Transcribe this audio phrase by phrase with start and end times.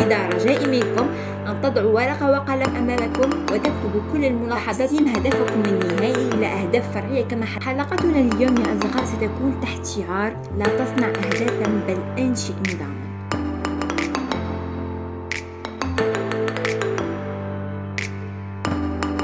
[0.00, 1.06] إذا رجائي منكم
[1.46, 8.18] أن تضعوا ورقة وقلم أمامكم وتكتبوا كل الملاحظات هدفكم النهائي إلى أهداف فرعية كما حلقتنا
[8.18, 13.02] اليوم يا أصدقاء ستكون تحت شعار لا تصنع أهدافا بل أنشئ نظاما.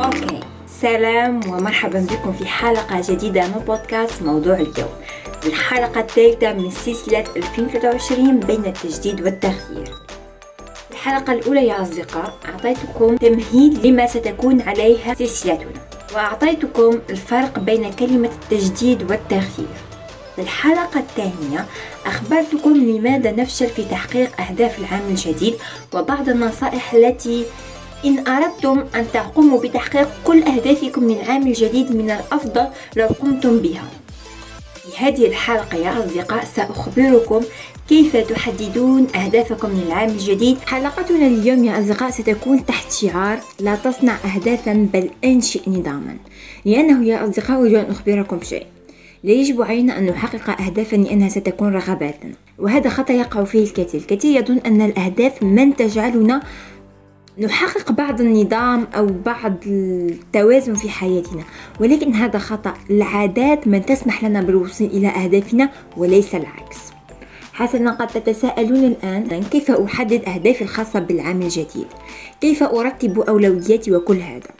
[0.04, 0.40] أوكي.
[0.66, 4.90] سلام ومرحبا بكم في حلقة جديدة من بودكاست موضوع اليوم
[5.46, 10.07] الحلقة الثالثة من سلسلة 2023 بين التجديد والتغيير.
[10.98, 15.70] الحلقة الأولى يا أصدقاء أعطيتكم تمهيد لما ستكون عليها سلسلتنا.
[16.14, 19.74] وأعطيتكم الفرق بين كلمة التجديد والتغيير
[20.36, 21.66] في الحلقة الثانية
[22.06, 25.54] أخبرتكم لماذا نفشل في تحقيق أهداف العام الجديد
[25.94, 27.44] وبعض النصائح التي
[28.04, 33.84] إن أردتم أن تقوموا بتحقيق كل أهدافكم من العام الجديد من الأفضل لو قمتم بها.
[34.74, 37.40] في هذه الحلقة يا أصدقاء سأخبركم
[37.88, 44.88] كيف تحددون أهدافكم للعام الجديد؟ حلقتنا اليوم يا أصدقاء ستكون تحت شعار لا تصنع أهدافا
[44.92, 46.16] بل أنشئ نظاما.
[46.64, 48.66] لأنه يا أصدقاء أريد أن أخبركم شيء.
[49.24, 54.00] لا يجب علينا أن نحقق أهدافا لأنها ستكون رغباتنا وهذا خطأ يقع فيه الكثير.
[54.00, 56.42] الكثير يظن أن الأهداف من تجعلنا
[57.38, 61.42] نحقق بعض النظام أو بعض التوازن في حياتنا.
[61.80, 62.74] ولكن هذا خطأ.
[62.90, 66.97] العادات من تسمح لنا بالوصول إلى أهدافنا وليس العكس.
[67.58, 71.86] حسنا قد تتساءلون الآن كيف أحدد أهدافي الخاصة بالعام الجديد.
[72.40, 74.50] كيف أرتب أولوياتي وكل هذا؟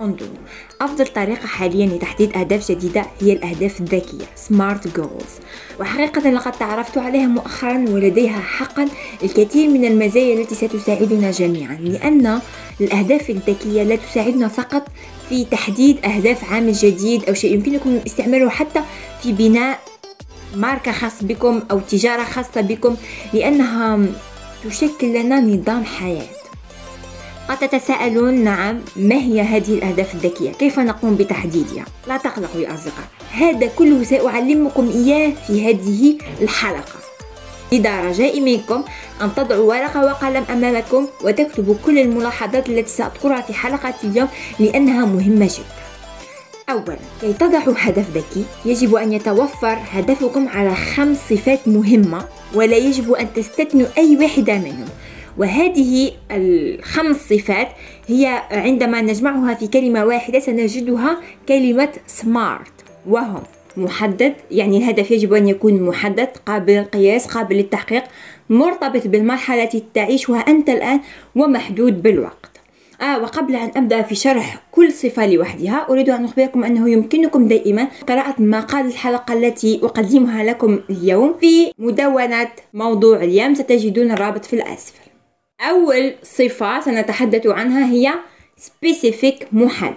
[0.00, 0.36] انظروا
[0.80, 5.42] أفضل طريقة حاليا لتحديد أهداف جديدة هي الأهداف الذكية Smart Goals.
[5.80, 8.88] وحقيقة لقد تعرفت عليها مؤخرا ولديها حقا
[9.22, 12.40] الكثير من المزايا التي ستساعدنا جميعا لأن
[12.80, 14.82] الأهداف الذكية لا تساعدنا فقط
[15.28, 18.80] في تحديد أهداف عام جديد أو شيء يمكنكم استعماله حتى
[19.22, 19.78] في بناء
[20.54, 22.96] ماركة خاص بكم أو تجارة خاصة بكم
[23.32, 23.98] لأنها
[24.64, 26.26] تشكل لنا نظام حياة.
[27.48, 33.06] قد تتساءلون نعم ما هي هذه الأهداف الذكية؟ كيف نقوم بتحديدها؟ لا تقلقوا يا أصدقاء
[33.32, 36.94] هذا كله سأعلمكم إياه في هذه الحلقة.
[37.72, 38.84] إذا رجائي منكم
[39.22, 44.28] أن تضعوا ورقة وقلم أمامكم وتكتبوا كل الملاحظات التي سأذكرها في حلقة اليوم
[44.58, 45.85] لأنها مهمة جدا.
[46.70, 48.44] أولا كي تضعوا هدف ذكي.
[48.64, 54.88] يجب أن يتوفر هدفكم على خمس صفات مهمة ولا يجب أن تستثنوا أي واحدة منهم.
[55.38, 57.68] وهذه الخمس صفات
[58.06, 62.72] هي عندما نجمعها في كلمة واحدة سنجدها كلمة سمارت
[63.08, 63.42] وهم
[63.76, 64.34] محدد.
[64.50, 68.04] يعني الهدف يجب أن يكون محدد قابل للقياس قابل للتحقيق
[68.50, 71.00] مرتبط بالمرحلة التي تعيشها أنت الآن
[71.34, 72.45] ومحدود بالوقت.
[73.00, 77.88] آه وقبل أن أبدأ في شرح كل صفة لوحدها أريد أن أخبركم أنه يمكنكم دائما
[78.08, 83.54] قراءة مقال الحلقة التي أقدمها لكم اليوم في مدونة موضوع اليوم.
[83.54, 85.10] ستجدون الرابط في الأسفل.
[85.60, 88.12] أول صفة سنتحدث عنها هي
[88.60, 89.96] specific محدد.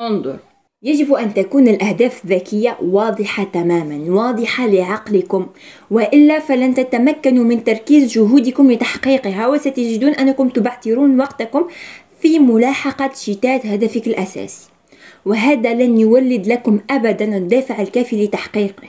[0.00, 0.36] انظر.
[0.82, 5.46] يجب أن تكون الأهداف الذكية واضحة تماما واضحة لعقلكم.
[5.90, 11.68] وإلا فلن تتمكنوا من تركيز جهودكم لتحقيقها وستجدون أنكم تبعترون وقتكم
[12.20, 14.68] في ملاحقة شتات هدفك الأساسي
[15.26, 18.88] وهذا لن يولد لكم أبدا الدافع الكافي لتحقيقه.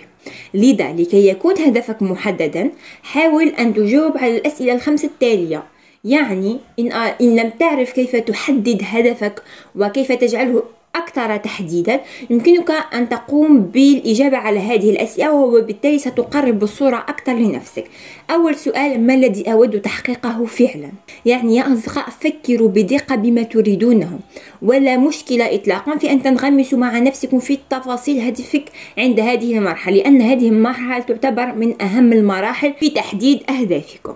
[0.53, 2.71] لذا لكي يكون هدفك محددا
[3.03, 5.63] حاول أن تجاوب على الأسئلة الخمسة التالية.
[6.03, 9.43] يعني إن, إن لم تعرف كيف تحدد هدفك
[9.75, 10.63] وكيف تجعله
[10.95, 17.83] أكثر تحديدا يمكنك أن تقوم بالإجابة على هذه الأسئلة وبالتالي ستقرب الصورة أكثر لنفسك.
[18.31, 20.91] أول سؤال ما الذي أود تحقيقه فعلا؟
[21.25, 24.19] يعني يا أصدقاء فكروا بدقة بما تريدونه.
[24.61, 28.65] ولا مشكلة إطلاقا في أن تنغمسوا مع نفسكم في تفاصيل هدفك
[28.97, 34.13] عند هذه المرحلة لأن هذه المرحلة تعتبر من أهم المراحل في تحديد أهدافكم.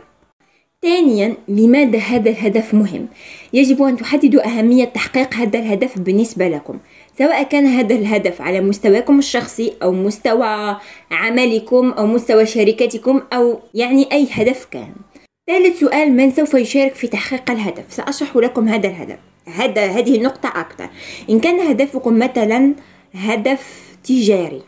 [0.84, 3.08] ثانيا لماذا هذا الهدف مهم؟
[3.54, 6.80] يجب أن تحددوا أهمية تحقيق هذا الهدف بالنسبة لكم
[7.18, 10.78] سواء كان هذا الهدف على مستواكم الشخصي أو مستوى
[11.12, 14.94] عملكم أو مستوى شركتكم أو يعني أي هدف كان.
[15.48, 20.50] ثالث سؤال من سوف يشارك في تحقيق الهدف؟ سأشرح لكم هذا الهدف هذا هذه النقطة
[20.50, 20.90] أكثر.
[21.30, 22.74] إن كان هدفكم مثلا
[23.14, 24.62] هدف تجاري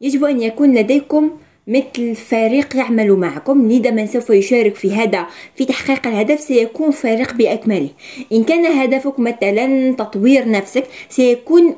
[0.00, 1.30] يجب أن يكون لديكم
[1.66, 5.26] مثل فريق يعمل معكم لذا من سوف يشارك في هذا
[5.56, 7.88] في تحقيق الهدف سيكون فريق بأكمله.
[8.32, 11.76] إن كان هدفك مثلا تطوير نفسك سيكون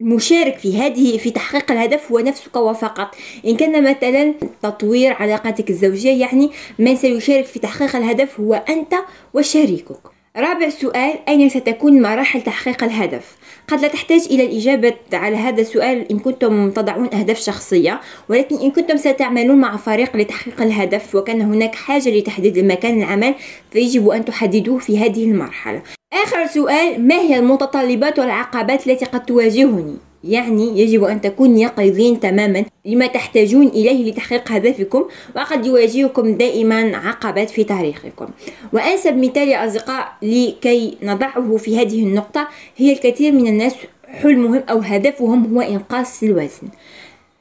[0.00, 3.14] المشارك في هذه في تحقيق الهدف هو نفسك وفقط.
[3.46, 8.94] إن كان مثلا تطوير علاقاتك الزوجية يعني من سيشارك في تحقيق الهدف هو أنت
[9.34, 10.15] وشريكك.
[10.38, 13.36] رابع سؤال أين ستكون مراحل تحقيق الهدف؟
[13.68, 18.70] قد لا تحتاج إلى الإجابة على هذا السؤال إن كنتم تضعون أهداف شخصية ولكن إن
[18.70, 23.34] كنتم ستعملون مع فريق لتحقيق الهدف وكان هناك حاجة لتحديد مكان العمل
[23.70, 29.96] فيجب أن تحددوه في هذه المرحلة آخر سؤال ما هي المتطلبات والعقبات التي قد تواجهني؟
[30.28, 35.04] يعني يجب أن تكون يقظين تماما لما تحتاجون إليه لتحقيق هدفكم
[35.36, 38.28] وقد يواجهكم دائما عقبات في طريقكم
[38.72, 43.74] وأنسب مثال يا أصدقاء لكي نضعه في هذه النقطة هي الكثير من الناس
[44.06, 46.68] حلمهم أو هدفهم هو إنقاص الوزن.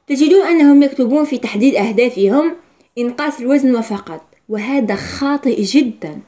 [0.08, 2.56] تجدون أنهم يكتبون في تحديد أهدافهم
[2.98, 6.20] إنقاص الوزن وفقط وهذا خاطئ جدا.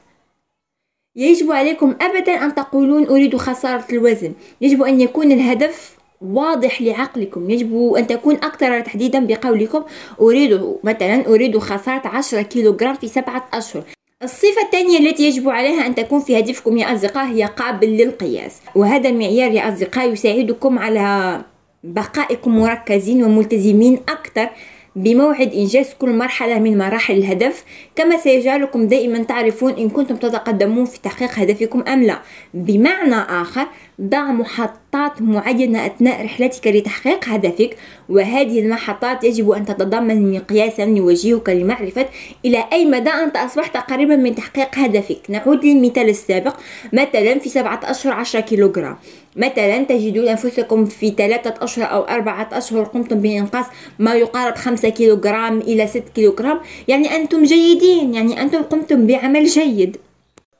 [1.16, 4.32] يجب عليكم أبدا أن تقولون أريد خسارة الوزن.
[4.60, 7.50] يجب أن يكون الهدف واضح لعقلكم.
[7.50, 9.82] يجب أن تكون أكثر تحديدا بقولكم.
[10.20, 13.82] أريد مثلا أريد خسارة 10 كيلوغرام في سبعة أشهر.
[14.22, 18.56] الصفة الثانية التي يجب عليها أن تكون في هدفكم يا أصدقاء هي قابل للقياس.
[18.74, 21.40] وهذا المعيار يا أصدقاء يساعدكم على
[21.84, 24.48] بقائكم مركزين وملتزمين أكثر
[24.96, 27.64] بموعد إنجاز كل مرحلة من مراحل الهدف.
[27.96, 32.18] كما سيجعلكم دائما تعرفون إن كنتم تتقدمون في تحقيق هدفكم أم لا.
[32.54, 33.66] بمعنى آخر
[34.00, 37.76] ضع محطات معينة أثناء رحلتك لتحقيق هدفك
[38.08, 42.06] وهذه المحطات يجب أن تتضمن مقياسا يوجهك لمعرفة
[42.44, 45.20] إلى أي مدى أنت أصبحت قريبا من تحقيق هدفك.
[45.28, 46.56] نعود للمثال السابق
[46.92, 48.96] مثلا في سبعة أشهر عشرة كيلوغرام.
[49.38, 53.66] مثلا تجدون أنفسكم في ثلاثة أشهر أو أربعة أشهر قمتم بإنقاص
[53.98, 59.96] ما يقارب خمسة كيلوغرام إلى ست كيلوغرام يعني أنتم جيدين يعني أنتم قمتم بعمل جيد.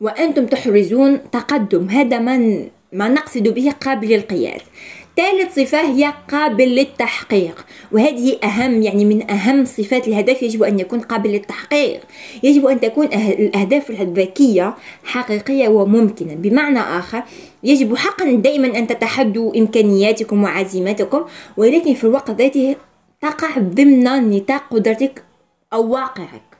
[0.00, 4.60] وأنتم تحرزون تقدم هذا من ما نقصد به قابل للقياس.
[5.18, 7.66] ثالث صفة هي قابل للتحقيق.
[7.92, 12.00] وهذه أهم يعني من أهم صفات الهدف يجب أن يكون قابل للتحقيق.
[12.42, 14.74] يجب أن تكون الأهداف الذكية
[15.04, 16.34] حقيقية وممكنة.
[16.34, 17.22] بمعنى آخر
[17.62, 21.24] يجب حقا دائما أن تتحدوا إمكانياتكم وعزيمتكم
[21.56, 22.76] ولكن في الوقت ذاته
[23.20, 25.24] تقع ضمن نطاق قدرتك
[25.72, 26.57] أو واقعك.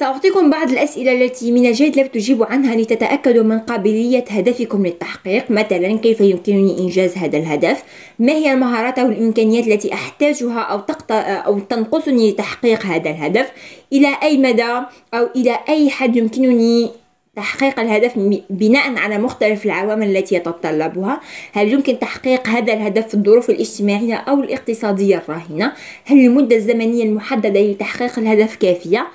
[0.00, 5.50] سأعطيكم بعض الأسئلة التي من الجيد لك تجيب عنها لتتأكدوا من قابلية هدفكم للتحقيق.
[5.50, 7.82] مثلا كيف يمكنني إنجاز هذا الهدف؟
[8.18, 11.12] ما هي المهارات أو الإمكانيات التي أحتاجها أو, تقط...
[11.12, 13.52] أو تنقصني لتحقيق هذا الهدف؟
[13.92, 14.82] إلى أي مدى؟
[15.14, 16.90] أو إلى أي حد يمكنني
[17.36, 18.12] تحقيق الهدف
[18.50, 21.20] بناء على مختلف العوامل التي يتطلبها؟
[21.52, 25.72] هل يمكن تحقيق هذا الهدف في الظروف الاجتماعية أو الاقتصادية الراهنة؟
[26.04, 29.06] هل المدة الزمنية المحددة لتحقيق الهدف كافية؟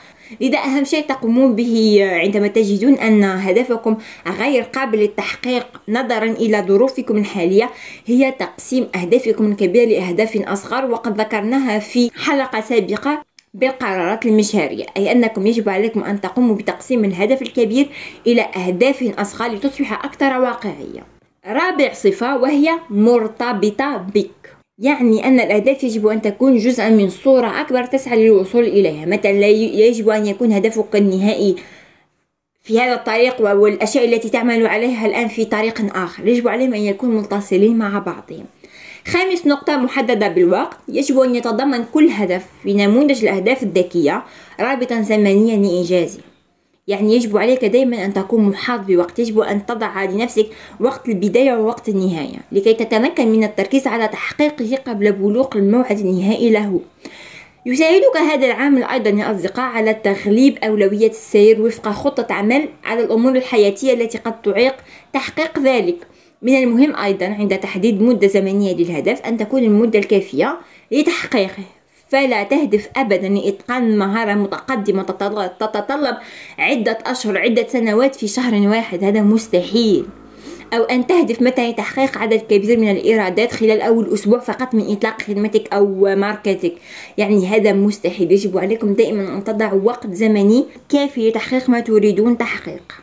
[0.41, 3.97] لذا أهم شيء تقومون به عندما تجدون أن هدفكم
[4.39, 7.69] غير قابل للتحقيق نظرا إلى ظروفكم الحالية
[8.05, 15.47] هي تقسيم أهدافكم الكبيرة لأهداف أصغر وقد ذكرناها في حلقة سابقة بالقرارات المشهرية أي أنكم
[15.47, 17.89] يجب عليكم أن تقوموا بتقسيم الهدف الكبير
[18.27, 21.03] إلى أهداف أصغر لتصبح أكثر واقعية.
[21.45, 24.57] رابع صفة وهي مرتبطة بك.
[24.79, 29.47] يعني أن الأهداف يجب أن تكون جزءا من صورة أكبر تسعى للوصول إليها مثلا لا
[29.47, 31.55] يجب أن يكون هدفك النهائي
[32.63, 36.27] في هذا الطريق والأشياء التي تعمل عليها الآن في طريق آخر.
[36.27, 38.45] يجب عليهم أن يكونوا متصلين مع بعضهم.
[39.07, 40.77] خامس نقطة محددة بالوقت.
[40.87, 44.23] يجب أن يتضمن كل هدف في نموذج الأهداف الذكية
[44.59, 46.19] رابطا زمنيا لإنجازه.
[46.87, 50.47] يعني يجب عليك دائما أن تكون محاط بوقت يجب أن تضع لنفسك
[50.79, 56.81] وقت البداية ووقت النهاية لكي تتمكن من التركيز على تحقيقه قبل بلوغ الموعد النهائي له.
[57.65, 63.35] يساعدك هذا العامل أيضا يا أصدقاء على تغليب أولوية السير وفق خطة عمل على الأمور
[63.35, 64.75] الحياتية التي قد تعيق.
[65.13, 66.07] تحقيق ذلك
[66.41, 70.59] من المهم أيضا عند تحديد مدة زمنية للهدف أن تكون المدة الكافية
[70.91, 71.63] لتحقيقه.
[72.13, 75.03] فلا تهدف أبدا لإتقان مهارة متقدمة
[75.59, 76.17] تتطلب
[76.59, 79.03] عدة أشهر عدة سنوات في شهر واحد.
[79.03, 80.05] هذا مستحيل.
[80.73, 85.21] أو أن تهدف مثلا لتحقيق عدد كبير من الإيرادات خلال أول أسبوع فقط من إطلاق
[85.21, 86.73] خدمتك أو ماركتك.
[87.17, 88.31] يعني هذا مستحيل.
[88.31, 93.02] يجب عليكم دائما أن تضعوا وقت زمني كافي لتحقيق ما تريدون تحقيقه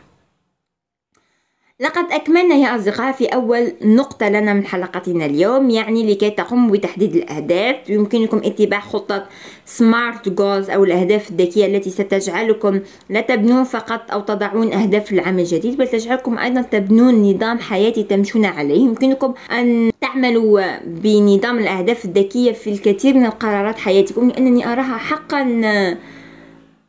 [1.81, 7.15] لقد أكملنا يا أصدقاء في أول نقطة لنا من حلقتنا اليوم يعني لكي تقوموا بتحديد
[7.15, 7.89] الأهداف.
[7.89, 9.27] يمكنكم اتباع خطة
[9.65, 15.77] سمارت جولز أو الأهداف الذكية التي ستجعلكم لا تبنون فقط أو تضعون أهداف للعام الجديد
[15.77, 18.79] بل تجعلكم أيضا تبنون نظام حياتي تمشون عليه.
[18.79, 25.43] يمكنكم أن تعملوا بنظام الأهداف الذكية في الكثير من القرارات حياتكم لأنني أراها حقا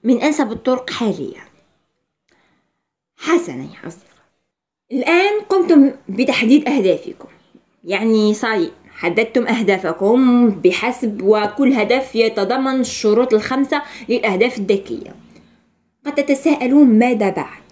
[0.04, 1.42] من أنسب الطرق حاليا.
[3.16, 4.12] حسنا يا أصدقاء.
[4.92, 7.28] الآن قمتم بتحديد أهدافكم.
[7.84, 15.14] يعني صحيح حددتم أهدافكم بحسب وكل هدف يتضمن الشروط الخمسة للأهداف الذكية.
[16.06, 17.62] قد تتساءلون ماذا بعد؟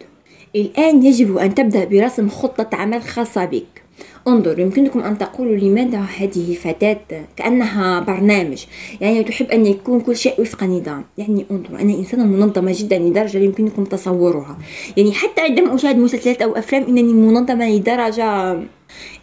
[0.56, 3.82] الآن يجب أن تبدأ برسم خطة عمل خاصة بك.
[4.28, 7.00] انظر يمكنكم أن تقولوا لماذا هذه فتاة؟
[7.36, 8.64] كأنها برنامج.
[9.00, 11.04] يعني تحب أن يكون كل شيء وفق نظام.
[11.18, 14.58] يعني انظر أنا إنسانة منظمة جدا لدرجة يمكنكم تصورها.
[14.96, 18.52] يعني حتى عندما أشاهد مسلسلات أو أفلام إنني منظمة لدرجة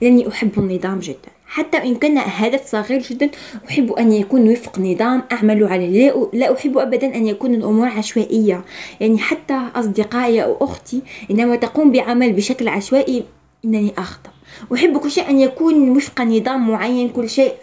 [0.03, 1.29] إنني أحب النظام جدا.
[1.47, 3.29] حتى إن كان هدف صغير جدا
[3.69, 6.11] أحب أن يكون وفق نظام أعمل عليه.
[6.11, 8.65] لا, لا أحب أبدا أن يكون الأمور عشوائية.
[8.99, 13.23] يعني حتى أصدقائي أو أختي عندما تقوم بعمل بشكل عشوائي
[13.65, 14.36] إنني أغضب
[14.73, 17.53] أحب كل شيء أن يكون وفق نظام معين كل شيء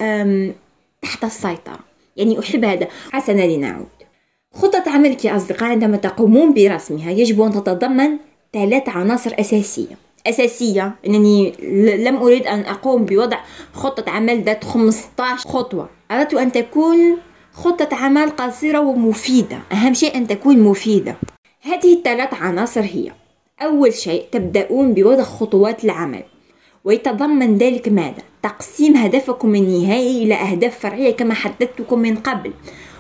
[1.03, 1.79] تحت السيطرة.
[2.17, 2.89] يعني أحب هذا.
[3.13, 3.87] حسنا لنعود.
[4.55, 8.19] خطة عملك يا أصدقاء عندما تقومون برسمها يجب أن تتضمن
[8.53, 9.97] ثلاث عناصر أساسية.
[10.27, 11.53] أساسية أنني
[12.05, 13.39] لم أريد أن أقوم بوضع
[13.73, 15.89] خطة عمل ذات 15 خطوة.
[16.11, 17.17] أردت أن تكون
[17.53, 19.59] خطة عمل قصيرة ومفيدة.
[19.73, 21.17] أهم شيء أن تكون مفيدة.
[21.63, 23.13] هذه الثلاث عناصر هي
[23.63, 26.23] أول شيء تبدأون بوضع خطوات العمل.
[26.85, 32.53] ويتضمن ذلك ماذا؟ تقسيم هدفكم النهائي إلى أهداف فرعية كما حددتكم من قبل.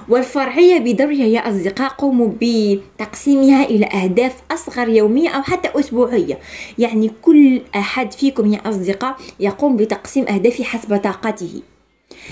[0.08, 6.38] والفرعية بدورها يا أصدقاء قوموا بتقسيمها إلى أهداف أصغر يومية أو حتى أسبوعية.
[6.78, 11.62] يعني كل أحد فيكم يا أصدقاء يقوم بتقسيم أهدافه حسب طاقته.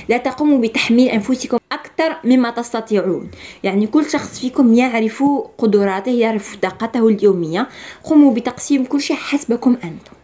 [0.09, 3.31] لا تقوموا بتحميل أنفسكم أكثر مما تستطيعون.
[3.63, 5.25] يعني كل شخص فيكم يعرف
[5.59, 7.69] قدراته يعرف طاقته اليومية.
[8.05, 10.22] قوموا بتقسيم كل شيء حسبكم أنتم.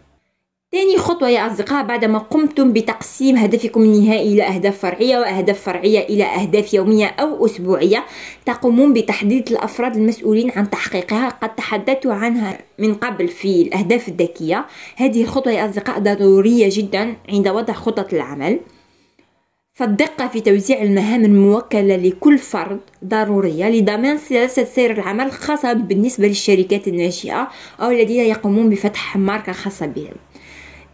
[0.71, 6.23] تاني خطوة يا أصدقاء بعدما قمتم بتقسيم هدفكم النهائي إلى أهداف فرعية وأهداف فرعية إلى
[6.23, 8.05] أهداف يومية أو أسبوعية
[8.45, 11.29] تقومون بتحديد الأفراد المسؤولين عن تحقيقها.
[11.29, 14.65] قد تحدثت عنها من قبل في الأهداف الذكية.
[14.95, 18.59] هذه الخطوة يا أصدقاء ضرورية جدا عند وضع خطط العمل.
[19.73, 26.87] فالدقة في توزيع المهام الموكلة لكل فرد ضرورية لضمان سياسة سير العمل خاصة بالنسبة للشركات
[26.87, 27.49] الناشئة
[27.81, 30.28] أو الذين يقومون بفتح ماركة خاصة بهم.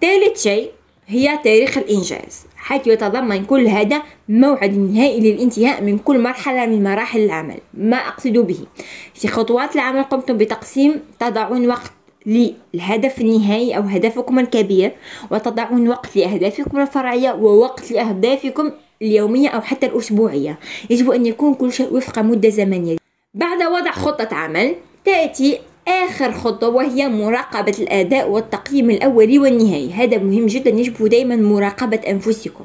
[0.02, 0.72] ثالث شيء
[1.08, 2.46] هي تاريخ الإنجاز.
[2.58, 7.58] حيث يتضمن كل هذا موعد نهائي للانتهاء من كل مرحلة من مراحل العمل.
[7.74, 8.58] ما أقصد به؟
[9.14, 11.02] في خطوات العمل قمتم بتقسيم.
[11.20, 11.92] تضعون وقت
[12.26, 14.92] للهدف النهائي أو هدفكم الكبير
[15.32, 18.72] وتضعون وقت لأهدافكم الفرعية ووقت لأهدافكم
[19.02, 20.60] اليومية أو حتى الأسبوعية.
[20.90, 22.98] يجب أن يكون كل شيء وفق مدة زمنية.
[23.34, 24.76] بعد وضع خطة عمل
[25.06, 29.94] تأتي آخر خطوة وهي مراقبة الأداء والتقييم الأولي والنهائي.
[29.94, 32.64] هذا مهم جدا يجب دائما مراقبة أنفسكم.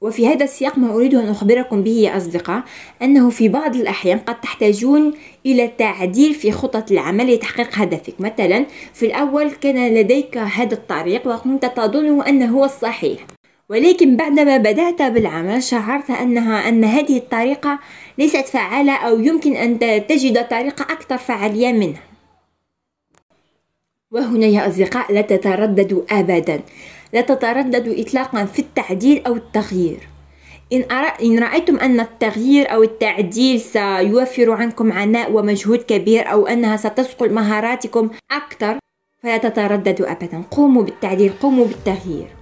[0.00, 2.62] وفي هذا السياق ما أريد أن أخبركم به يا أصدقاء
[3.02, 5.12] أنه في بعض الأحيان قد تحتاجون
[5.46, 8.14] إلى تعديل في خطط العمل لتحقيق هدفك.
[8.20, 13.26] مثلا في الأول كان لديك هذا الطريق وكنت تظن أنه هو الصحيح.
[13.70, 17.78] ولكن بعدما بدأت بالعمل شعرت أنها أن هذه الطريقة
[18.18, 22.09] ليست فعالة أو يمكن أن تجد طريقة أكثر فعالية منها.
[24.10, 26.60] وهنا يا أصدقاء لا تترددوا أبدا.
[27.12, 30.08] لا تترددوا إطلاقا في التعديل أو التغيير.
[30.72, 30.82] إن,
[31.22, 38.10] إن رأيتم أن التغيير أو التعديل سيوفر عنكم عناء ومجهود كبير أو أنها ستثقل مهاراتكم
[38.30, 38.78] أكثر
[39.22, 40.42] فلا تترددوا أبدا.
[40.50, 42.39] قوموا بالتعديل قوموا بالتغيير.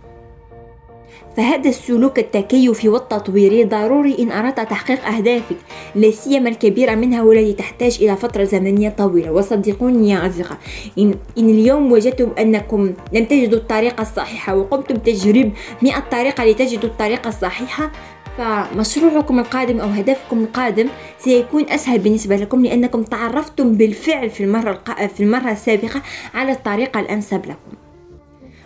[1.38, 5.57] فهذا السلوك التكيفي والتطويري ضروري إن أردت تحقيق أهدافك
[5.95, 9.33] لا سيما الكبيرة منها والتي تحتاج إلى فترة زمنية طويلة.
[9.33, 10.59] وصدقوني يا أصدقاء
[10.99, 15.52] إن, إن اليوم وجدتم أنكم لم تجدوا الطريقة الصحيحة وقمتم بتجريب
[15.83, 17.92] مئة طريقة لتجدوا الطريقة الصحيحة
[18.38, 24.80] فمشروعكم القادم أو هدفكم القادم سيكون أسهل بالنسبة لكم لأنكم تعرفتم بالفعل في المرة,
[25.16, 26.02] في المرة السابقة
[26.35, 27.88] على الطريقة الأنسب لكم.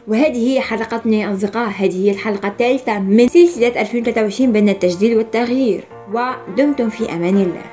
[0.09, 1.69] وهذه هي حلقتنا يا أصدقاء.
[1.69, 5.85] هذه هي الحلقة الثالثة من سلسلة 2023 بين التجديد والتغيير.
[6.13, 7.72] ودمتم في أمان الله.